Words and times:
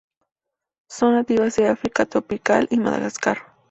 Son 0.89 1.13
nativas 1.13 1.55
de 1.57 1.67
África 1.67 2.07
tropical 2.07 2.67
y 2.71 2.77
Madagascar. 2.79 3.51